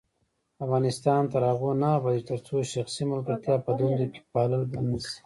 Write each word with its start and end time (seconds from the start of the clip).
افغانستان 0.65 1.21
تر 1.31 1.41
هغو 1.49 1.69
نه 1.81 1.87
ابادیږي، 1.97 2.27
ترڅو 2.29 2.55
شخصي 2.73 3.03
ملګرتیا 3.11 3.55
په 3.65 3.71
دندو 3.79 4.05
کې 4.13 4.21
پالل 4.31 4.63
بند 4.71 4.87
نشي. 4.93 5.17